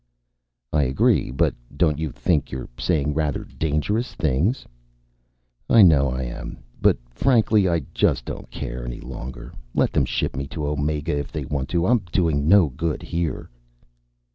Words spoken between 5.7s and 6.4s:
know I